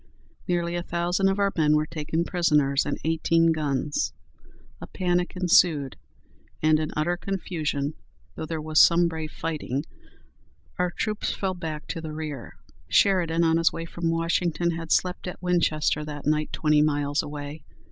Nearly 0.47 0.73
a 0.75 0.81
thousand 0.81 1.29
of 1.29 1.37
our 1.37 1.51
men 1.55 1.75
were 1.75 1.85
taken 1.85 2.23
prisoners, 2.23 2.87
and 2.87 2.97
eighteen 3.03 3.51
guns. 3.51 4.13
A 4.81 4.87
panic 4.87 5.35
ensued, 5.35 5.95
and 6.59 6.79
in 6.79 6.89
utter 6.95 7.15
confusion, 7.15 7.93
though 8.33 8.47
there 8.47 8.59
was 8.59 8.79
some 8.79 9.07
brave 9.07 9.31
fighting, 9.31 9.85
our 10.79 10.89
troops 10.89 11.31
fell 11.35 11.53
back 11.53 11.85
to 11.89 12.01
the 12.01 12.13
rear. 12.13 12.55
Sheridan, 12.89 13.43
on 13.43 13.57
his 13.57 13.71
way 13.71 13.85
from 13.85 14.09
Washington, 14.09 14.71
had 14.71 14.91
slept 14.91 15.27
at 15.27 15.39
Winchester 15.39 16.03
that 16.03 16.25
night, 16.25 16.51
twenty 16.51 16.81
miles 16.81 17.21
away. 17.21 17.63